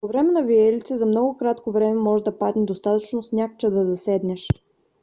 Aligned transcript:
по 0.03 0.07
време 0.07 0.31
на 0.31 0.41
виелици 0.43 0.97
за 0.97 1.05
много 1.05 1.37
кратко 1.37 1.71
време 1.71 1.95
може 1.99 2.23
да 2.23 2.37
падне 2.37 2.65
достатъчно 2.65 3.23
сняг 3.23 3.57
че 3.57 3.69
да 3.69 3.85
заседнеш 3.85 4.47